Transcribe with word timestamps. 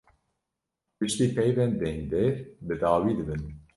Piştî 0.97 1.25
peyvên 1.35 1.71
dengdêr 1.81 2.33
bi 2.67 2.75
dawî 2.81 3.13
dibin. 3.17 3.41